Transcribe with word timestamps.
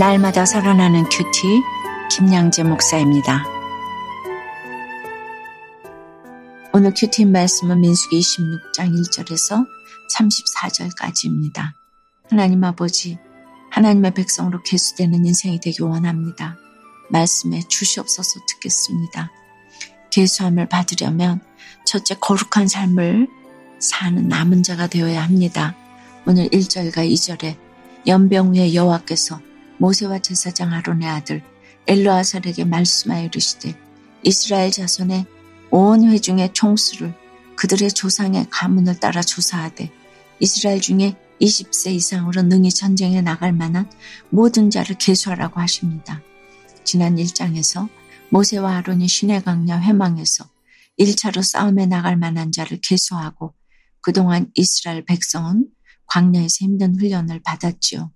날마다 0.00 0.46
살아나는 0.46 1.04
큐티 1.10 1.62
김양재 2.10 2.62
목사입니다. 2.62 3.44
오늘 6.72 6.94
큐티 6.94 7.26
말씀은 7.26 7.82
민수기 7.82 8.18
26장 8.18 8.94
1절에서 8.94 9.66
34절까지입니다. 10.16 11.74
하나님 12.30 12.64
아버지, 12.64 13.18
하나님의 13.72 14.14
백성으로 14.14 14.62
개수되는 14.62 15.22
인생이 15.22 15.60
되기 15.60 15.82
원합니다. 15.82 16.56
말씀에 17.10 17.60
주시옵소서 17.68 18.40
듣겠습니다. 18.48 19.30
개수함을 20.08 20.70
받으려면 20.70 21.42
첫째 21.84 22.14
거룩한 22.14 22.68
삶을 22.68 23.28
사는 23.78 24.26
남은 24.26 24.62
자가 24.62 24.86
되어야 24.86 25.22
합니다. 25.22 25.76
오늘 26.26 26.48
1절과 26.48 27.06
2절에 27.06 27.58
연병 28.06 28.54
후에 28.54 28.72
여호와께서 28.72 29.49
모세와 29.80 30.18
제사장 30.18 30.72
아론의 30.74 31.08
아들 31.08 31.42
엘로아살에게 31.86 32.66
말씀하여 32.66 33.24
이르시되 33.24 33.74
이스라엘 34.22 34.70
자손의 34.70 35.24
온 35.70 36.04
회중의 36.04 36.52
총수를 36.52 37.14
그들의 37.56 37.90
조상의 37.90 38.46
가문을 38.50 39.00
따라 39.00 39.22
조사하되 39.22 39.90
이스라엘 40.38 40.80
중에 40.80 41.16
20세 41.40 41.92
이상으로 41.92 42.42
능히 42.42 42.70
전쟁에 42.70 43.22
나갈 43.22 43.52
만한 43.52 43.90
모든 44.28 44.68
자를 44.68 44.96
계수하라고 44.98 45.60
하십니다. 45.60 46.22
지난 46.84 47.16
1장에서 47.16 47.88
모세와 48.28 48.76
아론이 48.76 49.08
신의 49.08 49.42
강야 49.42 49.80
회망에서 49.80 50.44
1차로 50.98 51.42
싸움에 51.42 51.86
나갈 51.86 52.16
만한 52.16 52.52
자를 52.52 52.78
계수하고 52.82 53.54
그동안 54.02 54.50
이스라엘 54.54 55.04
백성은 55.06 55.68
광야에서 56.06 56.56
힘든 56.60 56.98
훈련을 56.98 57.40
받았지요. 57.42 58.10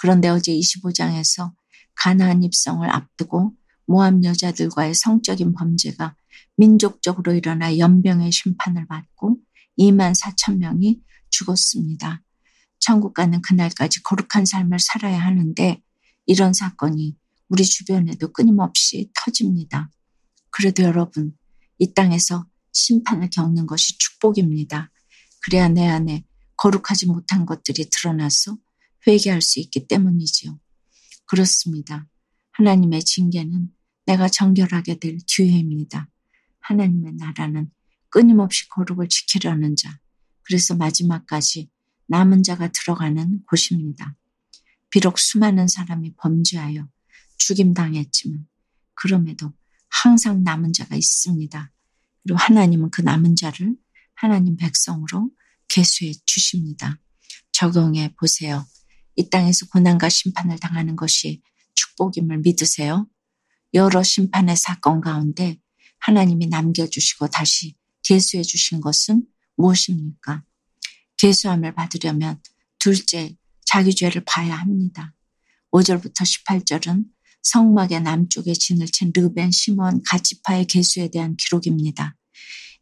그런데 0.00 0.28
어제 0.28 0.52
25장에서 0.54 1.52
가나안 1.94 2.42
입성을 2.42 2.88
앞두고 2.88 3.52
모함 3.86 4.24
여자들과의 4.24 4.94
성적인 4.94 5.52
범죄가 5.52 6.16
민족적으로 6.56 7.34
일어나 7.34 7.76
연병의 7.76 8.32
심판을 8.32 8.86
받고 8.86 9.36
2만 9.78 10.18
4천 10.18 10.56
명이 10.56 11.02
죽었습니다. 11.28 12.22
천국 12.78 13.12
가는 13.12 13.42
그날까지 13.42 14.02
거룩한 14.02 14.46
삶을 14.46 14.78
살아야 14.78 15.18
하는데 15.18 15.82
이런 16.24 16.54
사건이 16.54 17.16
우리 17.50 17.64
주변에도 17.64 18.32
끊임없이 18.32 19.10
터집니다. 19.14 19.90
그래도 20.48 20.82
여러분, 20.82 21.32
이 21.78 21.92
땅에서 21.92 22.46
심판을 22.72 23.28
겪는 23.28 23.66
것이 23.66 23.98
축복입니다. 23.98 24.90
그래야 25.42 25.68
내 25.68 25.86
안에 25.86 26.24
거룩하지 26.56 27.06
못한 27.06 27.44
것들이 27.44 27.90
드러나서 27.90 28.56
회개할 29.06 29.42
수 29.42 29.60
있기 29.60 29.86
때문이지요. 29.86 30.58
그렇습니다. 31.26 32.06
하나님의 32.52 33.04
징계는 33.04 33.68
내가 34.06 34.28
정결하게 34.28 34.98
될 34.98 35.18
기회입니다. 35.26 36.08
하나님의 36.60 37.14
나라는 37.14 37.70
끊임없이 38.08 38.68
거룩을 38.68 39.08
지키려는 39.08 39.76
자, 39.76 39.98
그래서 40.42 40.74
마지막까지 40.74 41.70
남은 42.08 42.42
자가 42.42 42.68
들어가는 42.68 43.44
곳입니다. 43.46 44.16
비록 44.90 45.18
수많은 45.18 45.68
사람이 45.68 46.14
범죄하여 46.16 46.88
죽임당했지만 47.38 48.46
그럼에도 48.94 49.52
항상 49.88 50.42
남은 50.42 50.72
자가 50.72 50.96
있습니다. 50.96 51.72
그리고 52.22 52.38
하나님은 52.38 52.90
그 52.90 53.00
남은 53.00 53.36
자를 53.36 53.76
하나님 54.14 54.56
백성으로 54.56 55.30
개수해 55.68 56.12
주십니다. 56.26 56.98
적용해 57.52 58.14
보세요. 58.18 58.66
이 59.20 59.28
땅에서 59.28 59.66
고난과 59.66 60.08
심판을 60.08 60.58
당하는 60.58 60.96
것이 60.96 61.42
축복임을 61.74 62.38
믿으세요? 62.38 63.06
여러 63.74 64.02
심판의 64.02 64.56
사건 64.56 65.02
가운데 65.02 65.58
하나님이 65.98 66.46
남겨주시고 66.46 67.28
다시 67.28 67.76
계수해 68.02 68.42
주신 68.42 68.80
것은 68.80 69.26
무엇입니까? 69.56 70.42
계수함을 71.18 71.74
받으려면 71.74 72.40
둘째, 72.78 73.36
자기 73.66 73.94
죄를 73.94 74.24
봐야 74.24 74.56
합니다. 74.56 75.14
5절부터 75.70 76.24
18절은 76.24 77.04
성막의 77.42 78.00
남쪽에 78.00 78.54
진을 78.54 78.86
친 78.86 79.12
르벤, 79.14 79.50
시몬, 79.50 80.00
가지파의 80.08 80.64
계수에 80.64 81.10
대한 81.10 81.36
기록입니다. 81.36 82.16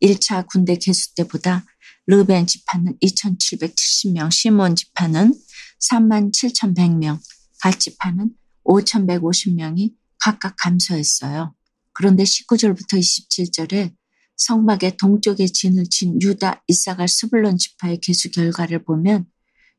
1차 0.01 0.47
군대 0.47 0.77
계수 0.77 1.17
때보다 1.17 1.67
르벤 2.07 2.47
지파는 2.47 2.97
2,770명, 3.03 4.31
시몬 4.31 4.77
지파는 4.77 5.35
37,100명, 5.81 7.19
갓지파는 7.61 8.31
5,150명이 8.65 9.95
각각 10.19 10.57
감소했어요. 10.57 11.55
그런데 11.93 12.25
19절부터 12.25 12.99
27절에 12.99 13.95
성막의 14.37 14.97
동쪽에 14.97 15.47
진을 15.47 15.85
친 15.91 16.21
유다, 16.23 16.63
이사갈, 16.69 17.09
스불론 17.09 17.59
지파의 17.59 18.01
개수 18.01 18.31
결과를 18.31 18.85
보면 18.85 19.27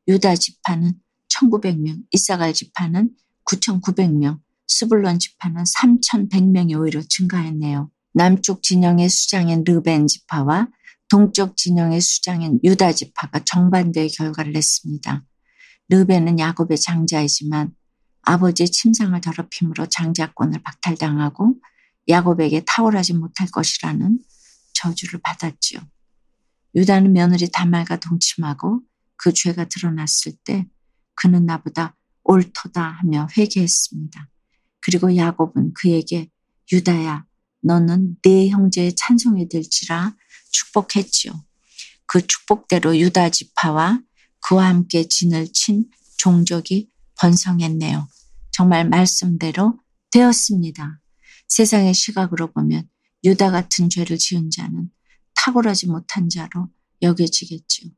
유다 0.08 0.36
지파는 0.36 0.94
1900명, 1.28 2.02
이사갈 2.10 2.52
지파는 2.52 3.10
9900명, 3.44 4.40
스불론 4.66 5.18
지파는 5.18 5.64
3100명이 5.64 6.78
오히려 6.78 7.00
증가했네요. 7.02 7.90
남쪽 8.12 8.62
진영의 8.62 9.08
수장인 9.08 9.64
르벤 9.64 10.06
지파와 10.06 10.68
동쪽 11.08 11.56
진영의 11.56 12.00
수장인 12.00 12.60
유다 12.62 12.92
지파가 12.92 13.40
정반대의 13.44 14.10
결과를 14.10 14.52
냈습니다. 14.52 15.24
르벤은 15.90 16.38
야곱의 16.38 16.78
장자이지만 16.78 17.74
아버지의 18.22 18.68
침상을 18.68 19.20
더럽힘으로 19.20 19.86
장자권을 19.86 20.62
박탈당하고 20.62 21.56
야곱에게 22.08 22.64
탁월하지 22.64 23.14
못할 23.14 23.48
것이라는 23.48 24.18
저주를 24.74 25.20
받았지요. 25.22 25.80
유다는 26.76 27.12
며느리 27.12 27.50
다말과 27.50 27.96
동침하고 27.96 28.80
그 29.16 29.32
죄가 29.32 29.66
드러났을 29.66 30.32
때 30.44 30.66
그는 31.14 31.44
나보다 31.44 31.96
옳도다 32.22 32.80
하며 32.80 33.26
회개했습니다. 33.36 34.28
그리고 34.80 35.16
야곱은 35.16 35.74
그에게 35.74 36.30
유다야 36.72 37.26
너는 37.62 38.16
네 38.22 38.48
형제의 38.48 38.94
찬송이 38.94 39.48
될지라 39.48 40.14
축복했지요. 40.52 41.32
그 42.06 42.26
축복대로 42.26 42.96
유다 42.96 43.30
지파와 43.30 44.00
그와 44.40 44.68
함께 44.68 45.06
진을 45.06 45.52
친 45.52 45.84
종족이 46.16 46.88
번성했네요. 47.18 48.08
정말 48.50 48.88
말씀대로 48.88 49.78
되었습니다. 50.10 51.00
세상의 51.48 51.94
시각으로 51.94 52.52
보면 52.52 52.88
유다 53.24 53.50
같은 53.50 53.90
죄를 53.90 54.18
지은 54.18 54.50
자는 54.50 54.90
탁월하지 55.34 55.86
못한 55.86 56.28
자로 56.28 56.68
여겨지겠죠. 57.02 57.88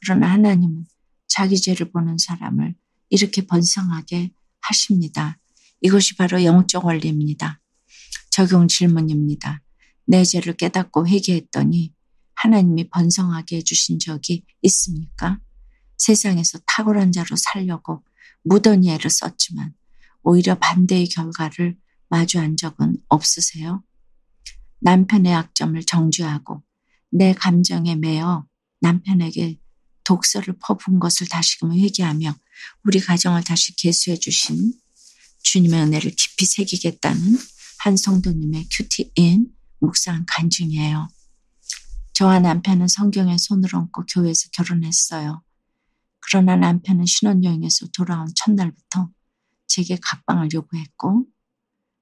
그러나 0.00 0.30
하나님은 0.32 0.86
자기 1.26 1.60
죄를 1.60 1.90
보는 1.90 2.18
사람을 2.18 2.74
이렇게 3.10 3.46
번성하게 3.46 4.32
하십니다. 4.60 5.38
이것이 5.80 6.16
바로 6.16 6.42
영적 6.42 6.84
원리입니다. 6.84 7.60
적용 8.30 8.68
질문입니다. 8.68 9.62
내 10.06 10.24
죄를 10.24 10.56
깨닫고 10.56 11.06
회개했더니 11.06 11.92
하나님이 12.34 12.88
번성하게 12.90 13.56
해주신 13.56 13.98
적이 13.98 14.44
있습니까? 14.62 15.40
세상에서 15.98 16.58
탁월한 16.66 17.12
자로 17.12 17.36
살려고 17.36 18.04
무던히 18.42 18.90
애를 18.90 19.10
썼지만 19.10 19.74
오히려 20.22 20.56
반대의 20.58 21.08
결과를 21.08 21.76
마주한 22.08 22.56
적은 22.56 22.96
없으세요? 23.08 23.82
남편의 24.80 25.32
약점을 25.32 25.82
정죄하고 25.84 26.62
내 27.10 27.34
감정에 27.34 27.96
매여 27.96 28.46
남편에게 28.80 29.58
독서를 30.04 30.56
퍼부은 30.62 31.00
것을 31.00 31.28
다시금 31.28 31.72
회개하며 31.74 32.34
우리 32.84 33.00
가정을 33.00 33.44
다시 33.44 33.74
개수해 33.76 34.16
주신 34.16 34.72
주님의 35.42 35.82
은혜를 35.82 36.12
깊이 36.12 36.46
새기겠다는 36.46 37.38
한 37.80 37.96
성도님의 37.96 38.68
큐티인 38.70 39.48
묵상 39.80 40.24
간증이에요. 40.26 41.08
저와 42.14 42.40
남편은 42.40 42.88
성경에 42.88 43.36
손을 43.38 43.74
얹고 43.74 44.06
교회에서 44.06 44.48
결혼했어요. 44.52 45.42
그러나 46.30 46.56
남편은 46.56 47.06
신혼여행에서 47.06 47.86
돌아온 47.96 48.26
첫날부터 48.34 49.08
제게 49.66 49.96
각방을 50.00 50.48
요구했고 50.52 51.24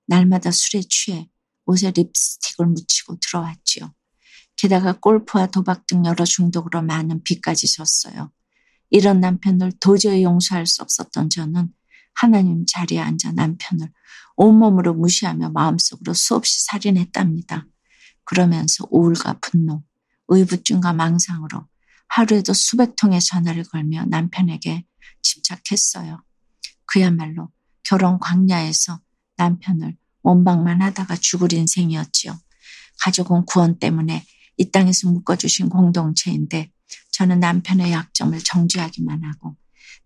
날마다 0.07 0.51
술에 0.51 0.83
취해 0.89 1.31
옷에 1.65 1.93
립스틱을 1.93 2.67
묻히고 2.67 3.19
들어왔지요. 3.21 3.93
게다가 4.57 4.99
골프와 4.99 5.47
도박 5.47 5.87
등 5.87 6.05
여러 6.07 6.25
중독으로 6.25 6.83
많은 6.83 7.23
빚까지 7.23 7.73
졌어요. 7.73 8.33
이런 8.91 9.21
남편을 9.21 9.73
도저히 9.79 10.25
용서할 10.25 10.67
수 10.67 10.83
없었던 10.83 11.31
저는 11.31 11.73
하나님 12.15 12.65
자리에 12.67 12.99
앉아 12.99 13.33
남편을 13.33 13.93
온몸으로 14.37 14.95
무시하며 14.95 15.51
마음속으로 15.51 16.15
수없이 16.15 16.65
살인했답니다. 16.65 17.67
그러면서 18.25 18.87
우울과 18.91 19.39
분노, 19.41 19.85
의부증과 20.29 20.95
망상으로 20.95 21.67
하루에도 22.09 22.53
수백 22.53 22.97
통의 22.97 23.21
전화를 23.21 23.65
걸며 23.65 24.05
남편에게 24.07 24.85
집착했어요. 25.23 26.23
그야말로 26.87 27.51
결혼 27.83 28.19
광야에서 28.19 29.01
남편을 29.37 29.97
원방만 30.23 30.83
하다가 30.83 31.17
죽을 31.17 31.53
인생이었지요. 31.53 32.37
가족은 33.01 33.45
구원 33.45 33.79
때문에 33.79 34.25
이 34.57 34.71
땅에서 34.71 35.11
묶어주신 35.11 35.69
공동체인데 35.69 36.73
저는 37.13 37.41
남편의 37.41 37.93
약점을 37.93 38.39
정죄하기만 38.39 39.25
하고 39.25 39.57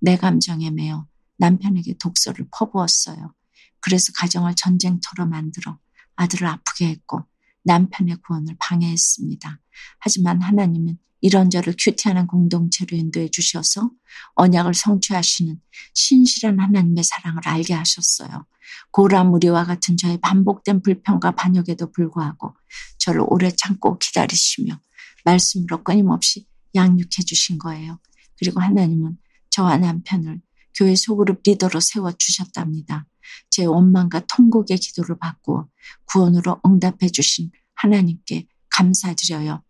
내 0.01 0.17
감정에 0.17 0.71
매여 0.71 1.07
남편에게 1.39 1.95
독소를 1.99 2.49
퍼부었어요. 2.51 3.35
그래서 3.81 4.13
가정을 4.15 4.55
전쟁터로 4.57 5.27
만들어 5.27 5.79
아들을 6.17 6.47
아프게 6.47 6.89
했고 6.89 7.25
남편의 7.65 8.17
구원을 8.27 8.57
방해했습니다. 8.59 9.61
하지만 9.99 10.43
하나님은 10.43 10.99
이런 11.21 11.51
저를 11.51 11.75
큐티하는 11.79 12.27
공동체로 12.27 12.97
인도해 12.97 13.29
주셔서 13.29 13.91
언약을 14.35 14.75
성취하시는 14.75 15.61
신실한 15.95 16.59
하나님의 16.59 17.05
사랑을 17.05 17.47
알게 17.47 17.75
하셨어요. 17.75 18.47
고라 18.91 19.25
무리와 19.25 19.65
같은 19.65 19.97
저의 19.97 20.19
반복된 20.21 20.83
불평과 20.83 21.33
반역에도 21.33 21.93
불구하고 21.93 22.55
저를 22.99 23.25
오래 23.27 23.51
참고 23.51 23.99
기다리시며 23.99 24.79
말씀으로 25.25 25.83
끊임없이 25.83 26.47
양육해 26.75 27.23
주신 27.27 27.59
거예요. 27.59 27.99
그리고 28.39 28.61
하나님은 28.61 29.19
저와 29.51 29.79
남편을 29.79 30.41
교회 30.75 30.95
소그룹 30.95 31.43
리더로 31.45 31.81
세워 31.81 32.13
주셨답니다. 32.13 33.07
제 33.51 33.65
원망과 33.65 34.27
통곡의 34.27 34.79
기도를 34.79 35.19
받고 35.19 35.69
구원으로 36.07 36.61
응답해 36.65 37.11
주신 37.13 37.51
하나님께 37.75 38.47
감사드려요. 38.71 39.63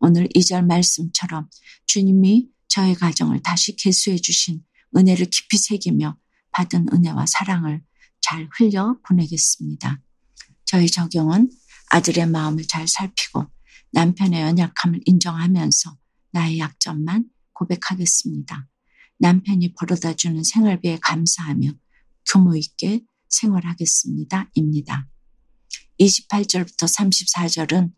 오늘 0.00 0.28
이 0.34 0.42
절 0.42 0.64
말씀처럼 0.64 1.48
주님이 1.86 2.48
저의 2.68 2.94
가정을 2.94 3.42
다시 3.42 3.74
개수해 3.76 4.16
주신 4.16 4.62
은혜를 4.96 5.26
깊이 5.26 5.56
새기며 5.56 6.16
받은 6.52 6.86
은혜와 6.92 7.26
사랑을 7.26 7.82
잘 8.20 8.48
흘려 8.52 8.98
보내겠습니다. 9.06 10.00
저희 10.64 10.88
적용은 10.88 11.50
아들의 11.90 12.26
마음을 12.26 12.66
잘 12.66 12.88
살피고 12.88 13.46
남편의 13.92 14.40
연약함을 14.42 15.00
인정하면서 15.04 15.96
나의 16.32 16.58
약점만 16.58 17.24
고백하겠습니다. 17.52 18.68
남편이 19.18 19.74
벌어다 19.74 20.14
주는 20.14 20.42
생활비에 20.42 20.98
감사하며 21.00 21.70
규모 22.30 22.54
있게 22.56 23.02
생활하겠습니다. 23.28 24.50
입니다. 24.54 25.08
28절부터 26.00 26.86
34절은 26.86 27.90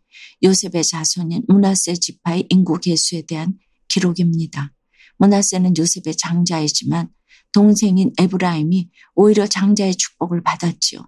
요셉의 0.43 0.83
자손인 0.83 1.43
문하세 1.47 1.95
지파의 1.95 2.47
인구 2.49 2.79
개수에 2.79 3.23
대한 3.23 3.57
기록입니다. 3.87 4.73
문하세는 5.17 5.73
요셉의 5.77 6.15
장자이지만 6.15 7.09
동생인 7.53 8.11
에브라임이 8.17 8.89
오히려 9.15 9.47
장자의 9.47 9.95
축복을 9.95 10.43
받았지요. 10.43 11.01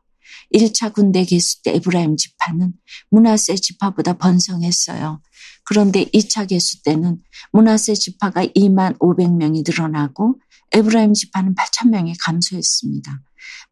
1차 0.53 0.93
군대 0.93 1.23
개수 1.23 1.61
때 1.61 1.75
에브라임 1.75 2.17
지파는 2.17 2.73
문하세 3.09 3.55
지파보다 3.55 4.17
번성했어요. 4.17 5.21
그런데 5.63 6.05
2차 6.05 6.49
개수 6.49 6.83
때는 6.83 7.21
문하세 7.51 7.93
지파가 7.93 8.45
2만 8.47 8.97
500명이 8.99 9.63
늘어나고 9.65 10.39
에브라임 10.73 11.13
지파는 11.13 11.55
8천 11.55 11.89
명이 11.89 12.15
감소했습니다. 12.17 13.21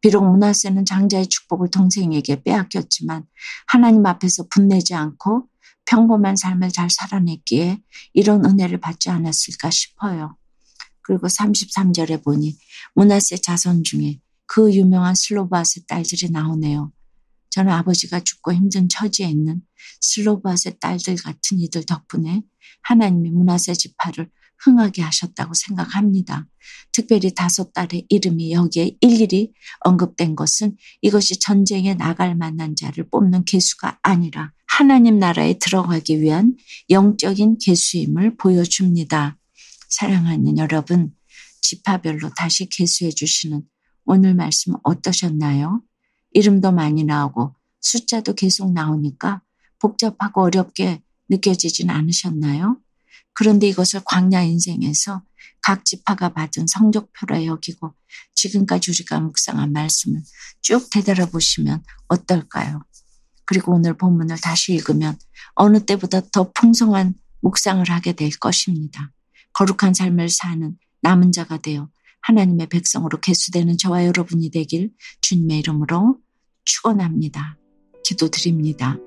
비록 0.01 0.29
문하세는 0.29 0.85
장자의 0.85 1.27
축복을 1.27 1.69
동생에게 1.69 2.43
빼앗겼지만 2.43 3.25
하나님 3.67 4.05
앞에서 4.05 4.47
분내지 4.49 4.93
않고 4.93 5.47
평범한 5.85 6.35
삶을 6.35 6.71
잘 6.71 6.89
살아냈기에 6.89 7.81
이런 8.13 8.45
은혜를 8.45 8.79
받지 8.79 9.09
않았을까 9.09 9.69
싶어요. 9.71 10.37
그리고 11.01 11.27
33절에 11.27 12.23
보니 12.23 12.55
문하세 12.93 13.37
자손 13.37 13.83
중에 13.83 14.19
그 14.45 14.73
유명한 14.73 15.15
슬로바스의 15.15 15.85
딸들이 15.87 16.29
나오네요. 16.29 16.91
저는 17.49 17.71
아버지가 17.71 18.19
죽고 18.19 18.53
힘든 18.53 18.87
처지에 18.87 19.27
있는 19.27 19.61
슬로바스의 20.01 20.79
딸들 20.79 21.15
같은 21.15 21.59
이들 21.59 21.85
덕분에 21.85 22.43
하나님이 22.83 23.31
문하세 23.31 23.73
지파를 23.73 24.29
흥하게 24.63 25.01
하셨다고 25.01 25.53
생각합니다. 25.53 26.47
특별히 26.91 27.33
다섯 27.33 27.73
딸의 27.73 28.05
이름이 28.09 28.51
여기에 28.51 28.97
일일이 29.01 29.53
언급된 29.81 30.35
것은 30.35 30.75
이것이 31.01 31.39
전쟁에 31.39 31.95
나갈 31.95 32.35
만한 32.35 32.75
자를 32.75 33.09
뽑는 33.09 33.45
개수가 33.45 33.99
아니라 34.01 34.51
하나님 34.67 35.19
나라에 35.19 35.57
들어가기 35.59 36.21
위한 36.21 36.55
영적인 36.89 37.57
개수임을 37.59 38.37
보여줍니다. 38.37 39.37
사랑하는 39.89 40.57
여러분, 40.57 41.13
지파별로 41.61 42.29
다시 42.37 42.67
개수해 42.67 43.11
주시는 43.11 43.63
오늘 44.05 44.33
말씀 44.35 44.73
어떠셨나요? 44.83 45.81
이름도 46.31 46.71
많이 46.71 47.03
나오고 47.03 47.55
숫자도 47.81 48.33
계속 48.35 48.71
나오니까 48.71 49.41
복잡하고 49.79 50.41
어렵게 50.43 51.01
느껴지진 51.29 51.89
않으셨나요? 51.89 52.77
그런데 53.33 53.67
이것을 53.67 54.01
광야 54.05 54.41
인생에서 54.43 55.23
각 55.61 55.85
지파가 55.85 56.29
받은 56.29 56.67
성적표라 56.67 57.45
여기고 57.45 57.93
지금까지 58.35 58.91
우리가 58.91 59.19
묵상한 59.19 59.71
말씀을 59.73 60.21
쭉 60.61 60.89
되돌아 60.89 61.27
보시면 61.27 61.83
어떨까요? 62.07 62.83
그리고 63.45 63.73
오늘 63.73 63.97
본문을 63.97 64.37
다시 64.41 64.73
읽으면 64.73 65.17
어느 65.55 65.83
때보다 65.85 66.21
더 66.31 66.51
풍성한 66.51 67.15
묵상을 67.41 67.89
하게 67.89 68.13
될 68.13 68.29
것입니다. 68.39 69.11
거룩한 69.53 69.93
삶을 69.93 70.29
사는 70.29 70.77
남은 71.01 71.31
자가 71.31 71.57
되어 71.57 71.89
하나님의 72.21 72.67
백성으로 72.67 73.19
개수되는 73.21 73.77
저와 73.77 74.05
여러분이 74.05 74.51
되길 74.51 74.91
주님의 75.21 75.59
이름으로 75.59 76.19
축원합니다. 76.65 77.57
기도드립니다. 78.03 78.97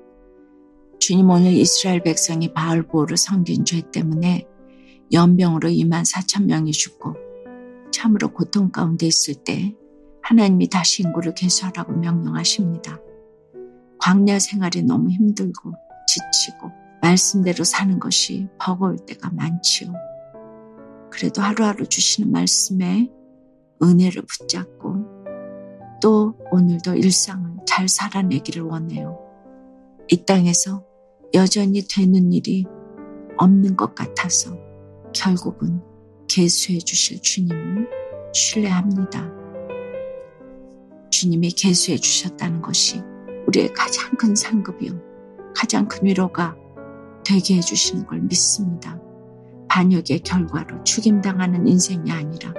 주님 1.05 1.29
오늘 1.29 1.51
이스라엘 1.51 2.01
백성이 2.01 2.53
바알보를 2.53 3.17
섬긴 3.17 3.65
죄 3.65 3.81
때문에 3.91 4.47
연병으로 5.11 5.67
2만 5.67 6.09
4천 6.09 6.45
명이 6.45 6.71
죽고 6.71 7.15
참으로 7.91 8.31
고통 8.31 8.71
가운데 8.71 9.05
있을 9.05 9.33
때 9.35 9.75
하나님이 10.21 10.69
다시 10.69 11.03
인구를 11.03 11.35
개수하라고 11.35 11.91
명령하십니다. 11.91 13.01
광야 13.99 14.39
생활이 14.39 14.83
너무 14.83 15.09
힘들고 15.09 15.73
지치고 16.07 16.71
말씀대로 17.01 17.65
사는 17.65 17.99
것이 17.99 18.47
버거울 18.57 18.95
때가 19.05 19.29
많지요. 19.31 19.91
그래도 21.11 21.41
하루하루 21.41 21.85
주시는 21.85 22.31
말씀에 22.31 23.11
은혜를 23.83 24.21
붙잡고 24.21 25.05
또 26.01 26.37
오늘도 26.53 26.95
일상을 26.95 27.57
잘 27.67 27.89
살아내기를 27.89 28.61
원해요. 28.61 29.19
이 30.09 30.23
땅에서 30.25 30.92
여전히 31.35 31.81
되는 31.87 32.31
일이 32.31 32.63
없는 33.37 33.75
것 33.75 33.95
같아서 33.95 34.55
결국은 35.15 35.81
개수해 36.27 36.77
주실 36.77 37.19
주님을 37.21 37.89
신뢰합니다. 38.33 39.31
주님이 41.09 41.49
개수해 41.51 41.97
주셨다는 41.97 42.61
것이 42.61 43.01
우리의 43.47 43.73
가장 43.73 44.15
큰 44.15 44.35
상급이요. 44.35 44.91
가장 45.55 45.87
큰 45.87 46.05
위로가 46.05 46.55
되게 47.25 47.55
해주시는 47.55 48.05
걸 48.05 48.21
믿습니다. 48.21 48.99
반역의 49.69 50.19
결과로 50.19 50.83
죽임당하는 50.83 51.67
인생이 51.67 52.11
아니라 52.11 52.53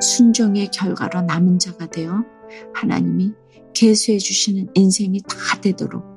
순종의 0.00 0.70
결과로 0.70 1.22
남은 1.22 1.58
자가 1.58 1.86
되어 1.86 2.24
하나님이 2.72 3.32
개수해 3.74 4.18
주시는 4.18 4.68
인생이 4.74 5.22
다 5.22 5.60
되도록 5.60 6.11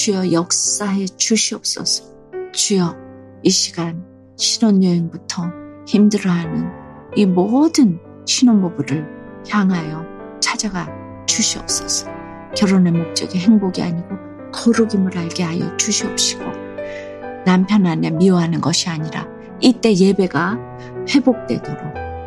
주여 0.00 0.32
역사해 0.32 1.04
주시옵소서. 1.04 2.04
주여 2.52 2.96
이 3.42 3.50
시간 3.50 4.02
신혼여행부터 4.38 5.42
힘들어하는 5.86 6.70
이 7.16 7.26
모든 7.26 8.00
신혼부부를 8.24 9.06
향하여 9.50 10.02
찾아가 10.40 10.88
주시옵소서. 11.26 12.08
결혼의 12.56 12.94
목적이 12.94 13.40
행복이 13.40 13.82
아니고 13.82 14.08
거룩임을 14.54 15.18
알게 15.18 15.42
하여 15.42 15.76
주시옵시고 15.76 16.44
남편 17.44 17.84
안에 17.84 18.08
미워하는 18.08 18.62
것이 18.62 18.88
아니라 18.88 19.28
이때 19.60 19.94
예배가 19.94 20.58
회복되도록 21.10 21.78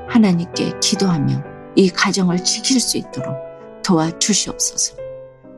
하나님께 0.10 0.74
기도하며 0.80 1.44
이 1.76 1.90
가정을 1.90 2.44
지킬 2.44 2.80
수 2.80 3.00
있도록 3.00 3.36
도와주시옵소서. 3.84 5.03